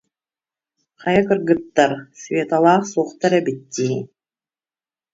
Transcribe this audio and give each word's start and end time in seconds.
Хайа, 1.01 1.21
кыргыттар, 1.27 1.91
Светалаах 2.21 2.83
суохтар 2.91 3.31
эбит 3.39 3.59
дии 3.75 3.97